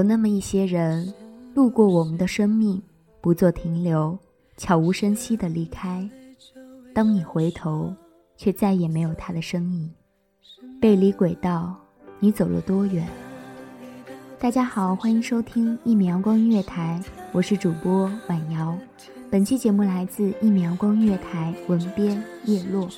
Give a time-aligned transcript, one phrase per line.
[0.00, 1.12] 有那么一些人，
[1.52, 2.82] 路过我们的生命，
[3.20, 4.18] 不做停留，
[4.56, 6.08] 悄无声息地离开。
[6.94, 7.94] 当你回头，
[8.34, 9.92] 却再也没有他的身影。
[10.80, 11.76] 背离轨道，
[12.18, 13.06] 你走了多远？
[14.38, 16.98] 大家好，欢迎收听一米阳光音乐台，
[17.30, 18.74] 我是主播婉瑶。
[19.30, 22.88] 本期节目来自一米阳光音乐台，文编叶落。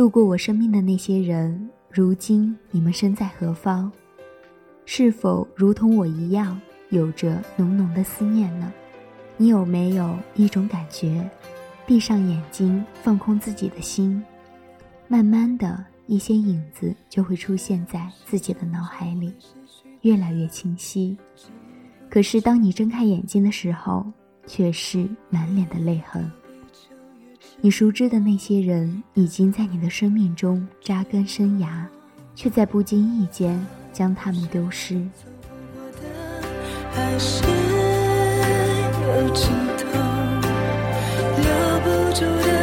[0.00, 3.92] 路过我生命的那些人，如今你们身在何方？
[4.86, 8.72] 是否如同我一样，有着浓浓的思念呢？
[9.36, 11.28] 你有没有一种感觉，
[11.84, 14.24] 闭上眼睛，放空自己的心，
[15.06, 19.34] 慢慢的一些影子就会出现在自己的脑海里，
[20.00, 21.14] 越来越清晰。
[22.08, 24.10] 可是当你睁开眼睛的时候，
[24.46, 26.32] 却是满脸的泪痕。
[27.62, 31.84] 你熟知的那些人，已经在你的生命中扎根生涯，
[32.34, 33.62] 却在不经意间
[33.92, 34.98] 将他们丢失。
[36.90, 37.42] 还是
[39.02, 39.90] 有尽头，
[41.36, 41.44] 留
[41.84, 42.59] 不住的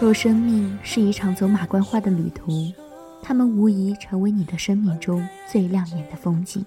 [0.00, 2.72] 若生命是一场走马观花的旅途，
[3.20, 6.64] 他们无疑成为你的生命中最亮眼的风景。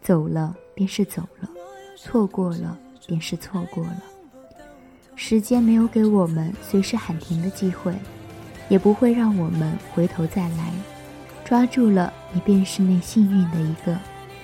[0.00, 1.48] 走了便是走了，
[1.96, 4.02] 错过了便是错过了。
[5.16, 7.92] 时间没有给我们随时喊停的机会，
[8.68, 10.72] 也不会让我们回头再来。
[11.44, 13.96] 抓住了，你便是那幸运的一个；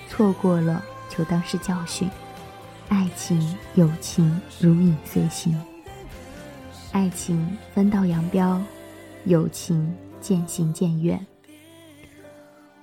[0.09, 2.09] 错过了，就当是教训。
[2.89, 5.57] 爱情、友情如影随形。
[6.91, 8.59] 爱情分道扬镳，
[9.25, 11.23] 友情渐行渐远。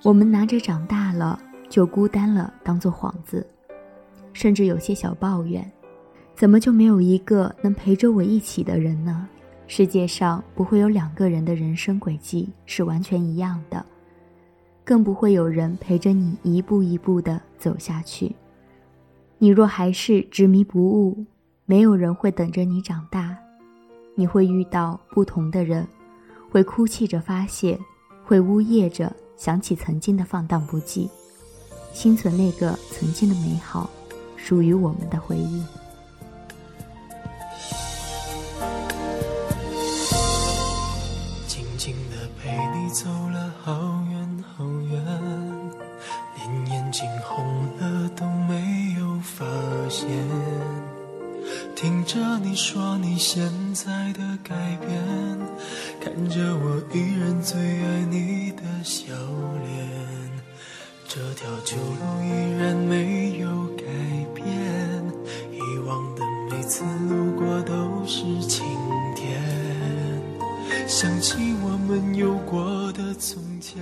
[0.01, 1.37] 我们拿着长大了
[1.67, 3.45] 就孤单了当做幌子，
[4.31, 5.69] 甚至有些小抱怨：
[6.35, 9.27] 怎么就没有一个能陪着我一起的人呢？
[9.67, 13.85] 世界上不会有两个人的人生轨迹是完全一样的，
[14.85, 18.33] 更不会有人陪着你一步一步的走下去。
[19.37, 21.25] 你若还是执迷不悟，
[21.65, 23.37] 没有人会等着你长大，
[24.19, 25.87] 你会遇到不同的人，
[26.49, 27.79] 会哭泣着发泄，
[28.25, 31.07] 会呜咽着想起曾经的放荡不羁，
[31.93, 33.87] 心存那个曾经的美好，
[34.35, 35.63] 属于我们的回忆。
[41.47, 43.71] 静静的陪你走了好
[44.09, 45.05] 远好远，
[46.37, 47.45] 连眼睛红
[47.77, 49.45] 了都没有发
[49.87, 50.86] 现。
[51.77, 53.39] 听着你说你现
[53.71, 54.89] 在的改变，
[56.01, 59.87] 看着我依然最爱你的笑脸，
[61.07, 63.83] 这条旧路依然没有改
[64.33, 64.43] 变，
[65.51, 68.65] 以往的每次路过都是晴
[69.15, 69.39] 天，
[70.87, 73.79] 想起我们有过的从前。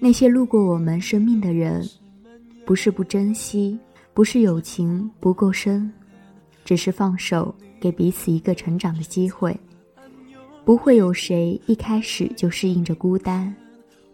[0.00, 1.86] 那些路过我们生命的人，
[2.64, 3.78] 不是不珍惜，
[4.14, 5.92] 不是友情不够深。
[6.68, 9.58] 只是放手，给彼此一个成长的机会。
[10.66, 13.56] 不会有谁一开始就适应着孤单，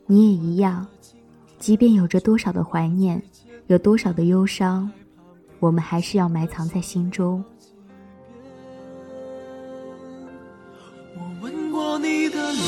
[0.06, 0.86] 你也一样。
[1.58, 3.20] 即便有着多少的怀念，
[3.66, 4.88] 有多少的忧伤，
[5.58, 7.44] 我们还是要埋藏在心中。
[11.16, 12.62] 我吻过你的脸，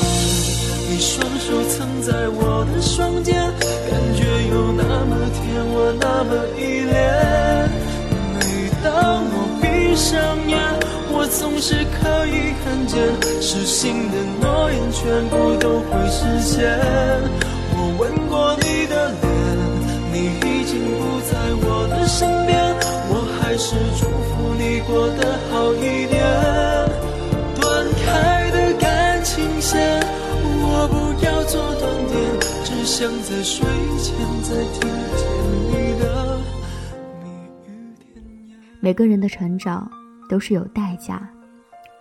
[0.89, 3.41] 你双手曾在我的双肩，
[12.97, 16.77] 以看见，失信的诺言全部都会实现。
[17.71, 19.25] 我吻过你的脸，
[20.11, 22.57] 你已经不在我的身边，
[23.09, 26.17] 我还是祝福你过得好一点。
[27.61, 30.01] 断开的感情线，
[30.41, 32.17] 我不要做断点，
[32.63, 33.65] 只想在睡
[34.01, 34.81] 前再听
[35.15, 35.21] 见
[35.69, 36.03] 你的。
[38.79, 39.89] 每个人的成长
[40.29, 41.29] 都是有代价，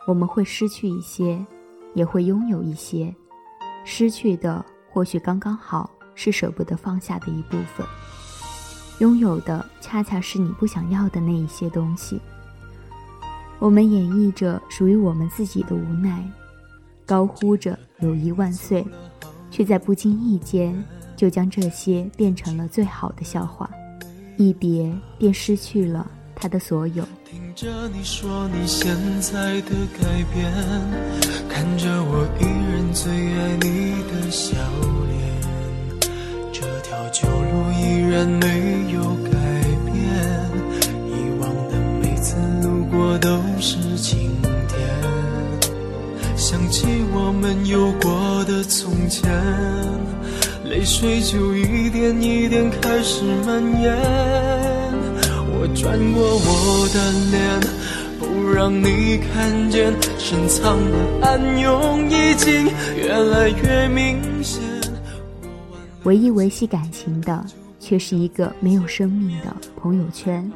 [0.07, 1.45] 我们会失去一些，
[1.95, 3.15] 也会拥有一些。
[3.85, 7.87] 失去的或许刚刚好是舍不得放下的一部分，
[9.01, 12.21] 拥有的恰恰是你不想要的那一些东西。
[13.59, 16.25] 我们演绎着属于我们自己的无奈，
[17.05, 18.87] 高呼着友谊万岁，
[19.51, 20.85] 却在不经意间
[21.17, 23.69] 就将这些变成了最好的笑话。
[24.37, 26.11] 一别便失去了。
[26.39, 27.03] 他的所有。
[27.57, 30.53] 着你说你现在的改变，
[31.49, 34.55] 看着我依然最爱你的笑
[35.09, 35.19] 脸，
[36.53, 39.31] 这条旧路依然没有改
[39.87, 39.97] 变，
[41.09, 44.31] 以往的每次路过都是晴
[44.69, 44.79] 天，
[46.37, 49.33] 想起我们有过的从前，
[50.63, 54.76] 泪水就一点一点开始蔓延。
[55.75, 57.61] 转过我的脸，
[58.19, 62.67] 不让你看见深藏的暗涌已经
[62.97, 64.63] 越来越明显。
[66.05, 67.45] 唯一维系感情的，
[67.81, 70.51] 却是一个没有生命的朋友圈，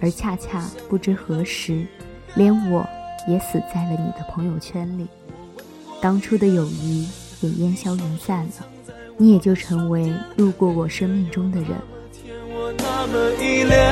[0.00, 1.86] 而恰恰不知何时，
[2.34, 2.84] 连我
[3.28, 5.06] 也死在了你的朋友圈里。
[6.00, 7.08] 当初的友谊
[7.40, 8.66] 也烟消云散了，
[9.16, 11.70] 你也就成为路过我生命中的人。
[12.78, 13.91] 那么依恋，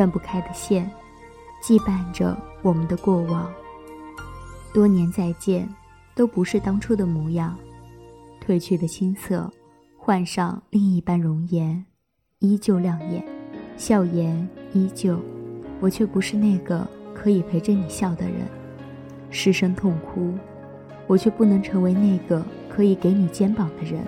[0.00, 0.90] 断不开的线，
[1.62, 3.52] 羁绊着我们的过往。
[4.72, 5.68] 多年再见，
[6.14, 7.54] 都不是当初的模样。
[8.42, 9.52] 褪去的青涩，
[9.98, 11.84] 换上另一般容颜，
[12.38, 13.22] 依旧亮眼，
[13.76, 15.20] 笑颜依旧。
[15.80, 18.48] 我却不是那个可以陪着你笑的人。
[19.28, 20.32] 失声痛哭，
[21.06, 24.02] 我却不能成为那个可以给你肩膀的人。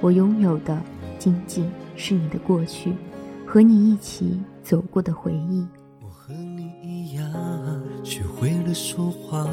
[0.00, 0.80] 我拥有的，
[1.18, 2.92] 仅仅是你的过去。
[3.44, 5.64] 和你一起走过的回忆。
[6.02, 7.24] 我和你一样，
[8.02, 9.46] 学会了说话，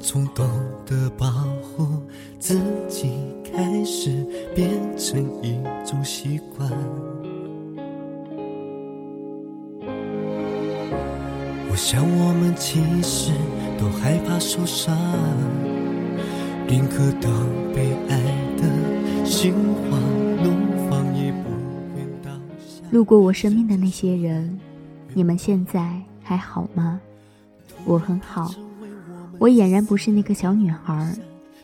[0.00, 0.48] 从懂
[0.86, 1.28] 得保
[1.60, 2.00] 护
[2.38, 3.10] 自己
[3.52, 6.70] 开始，变成一种习惯。
[11.68, 13.32] 我想我们其实
[13.80, 14.96] 都害怕受伤，
[16.68, 17.32] 宁可当
[17.74, 18.16] 被爱
[18.56, 18.62] 的
[19.26, 20.09] 心花怒放，也不愿当下。
[22.90, 24.58] 路过我生命的那些人，
[25.14, 27.00] 你们现在还好吗？
[27.84, 28.52] 我很好，
[29.38, 31.14] 我俨然不是那个小女孩，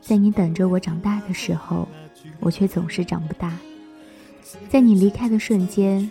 [0.01, 1.89] 在你等着我长大的时候，
[2.39, 3.51] 我却总是长不大；
[4.69, 6.09] 在你离开的瞬间，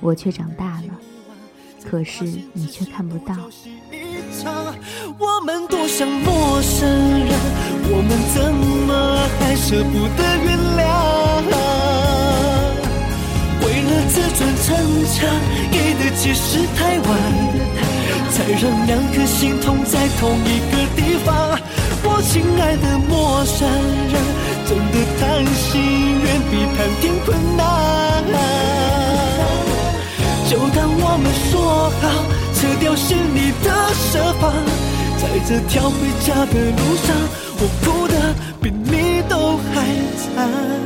[0.00, 0.98] 我却长大了，
[1.84, 3.36] 可是你却看不到。
[5.18, 7.28] 我们多像陌生人，
[7.88, 8.54] 我们怎
[8.86, 11.75] 么还舍不得原谅？
[15.06, 15.28] 强，
[15.70, 17.08] 给的解释太晚，
[18.30, 21.28] 才让两颗心痛在同一个地方。
[22.08, 23.68] 我亲爱的陌生
[24.12, 24.14] 人，
[24.66, 25.22] 真的谈
[25.54, 25.72] 心
[26.22, 27.62] 远比谈天困难。
[30.48, 32.04] 就当我们说好，
[32.54, 34.52] 撤掉心里的设防，
[35.18, 37.08] 在这条回家的路上，
[37.58, 38.14] 我哭的
[38.62, 39.74] 比你都还
[40.16, 40.85] 惨。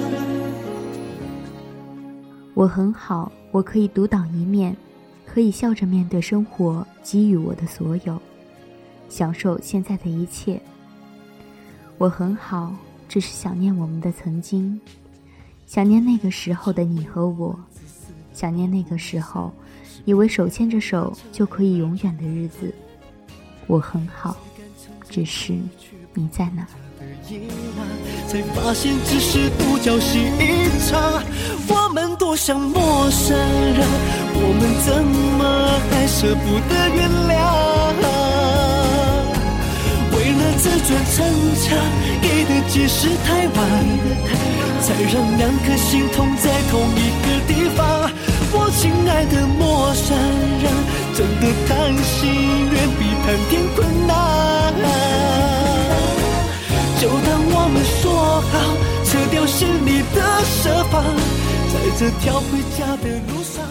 [2.55, 4.77] 我很好，我可以独当一面，
[5.25, 8.21] 可以笑着面对生活给予我的所有，
[9.09, 10.61] 享受现在的一切。
[11.97, 12.75] 我很好，
[13.09, 14.79] 只是想念我们的曾经，
[15.67, 17.59] 想念那个时候的你和我。
[18.33, 19.53] 想念那个时候，
[20.05, 22.73] 以为手牵着手就可以永远的日子。
[23.67, 24.37] 我很好，
[25.09, 25.59] 只是
[26.15, 26.67] 你在哪？
[28.27, 31.23] 才发现只是独角戏一场。
[31.69, 33.87] 我们多像陌生人，
[34.35, 35.05] 我们怎
[35.39, 35.41] 么
[35.91, 37.39] 还舍不得原谅？
[40.13, 41.17] 为了自尊逞
[41.63, 41.79] 强，
[42.21, 43.59] 给的解释太晚，
[44.83, 47.79] 才让两颗心痛在同一个地方。
[48.53, 50.19] 我亲爱的陌生
[50.59, 50.67] 人，
[51.15, 52.19] 真的谈心
[52.67, 54.10] 远比谈天困难。
[59.51, 61.05] 心里的设防，
[61.73, 63.67] 在这条回家的路上，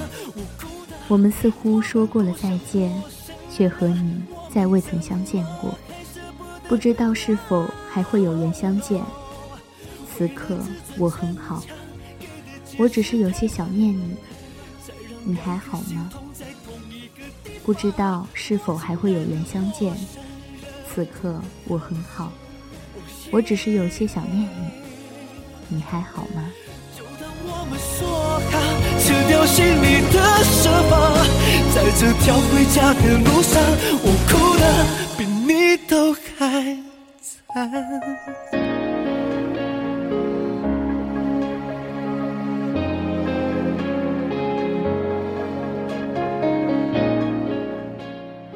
[1.07, 2.91] 我们似乎说过了再见，
[3.50, 4.21] 却和你
[4.53, 5.74] 再未曾相见过，
[6.67, 9.01] 不知道是否还会有缘相见。
[10.12, 10.59] 此刻
[10.98, 11.63] 我很好，
[12.77, 14.17] 我只是有些想念你。
[15.24, 16.09] 你还好吗？
[17.63, 19.95] 不知道是否还会有缘相见。
[20.93, 22.33] 此刻我很好，
[23.31, 24.88] 我只是有些想念你。
[25.71, 26.43] 你还好吗？
[26.97, 28.53] 就当我们说好，
[28.99, 30.91] 撤掉心里的设防，
[31.75, 33.61] 在这条回家的路上，
[34.01, 34.63] 我哭的
[35.15, 36.75] 比你都还
[37.21, 37.69] 惨。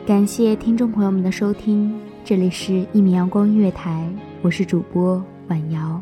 [0.05, 3.91] 感谢听众朋友们的收听，这里是《一米阳光音乐台》，
[4.41, 6.01] 我是主播婉瑶，